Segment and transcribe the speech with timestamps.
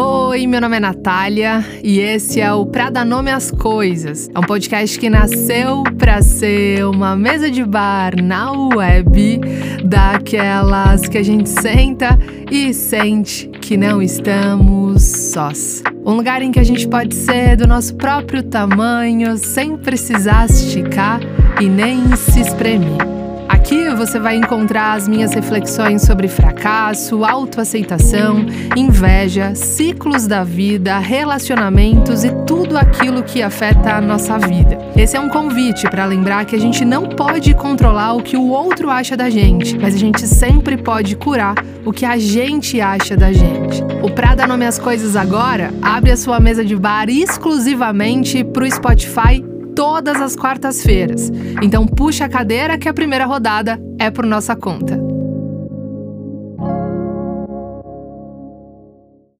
[0.00, 4.30] Oi, meu nome é Natália e esse é o Pra Dar Nome às Coisas.
[4.32, 9.40] É um podcast que nasceu pra ser uma mesa de bar na web,
[9.82, 12.16] daquelas que a gente senta
[12.48, 15.82] e sente que não estamos sós.
[16.06, 21.18] Um lugar em que a gente pode ser do nosso próprio tamanho sem precisar esticar
[21.60, 23.27] e nem se espremer.
[23.98, 28.46] Você vai encontrar as minhas reflexões sobre fracasso, autoaceitação,
[28.76, 34.78] inveja, ciclos da vida, relacionamentos e tudo aquilo que afeta a nossa vida.
[34.96, 38.48] Esse é um convite para lembrar que a gente não pode controlar o que o
[38.50, 43.16] outro acha da gente, mas a gente sempre pode curar o que a gente acha
[43.16, 43.82] da gente.
[44.00, 48.62] O Pra Dar Nome às Coisas agora abre a sua mesa de bar exclusivamente para
[48.62, 51.30] o Spotify todas as quartas-feiras.
[51.62, 54.98] Então puxa a cadeira que a primeira rodada é por nossa conta.